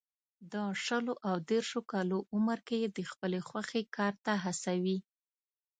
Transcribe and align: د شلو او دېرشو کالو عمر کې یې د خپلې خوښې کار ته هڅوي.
د 0.51 0.53
شلو 0.83 1.13
او 1.29 1.35
دېرشو 1.49 1.81
کالو 1.91 2.17
عمر 2.35 2.59
کې 2.67 2.75
یې 2.83 2.89
د 2.97 2.99
خپلې 3.11 3.39
خوښې 3.47 3.81
کار 3.95 4.13
ته 4.25 4.33
هڅوي. 4.43 4.97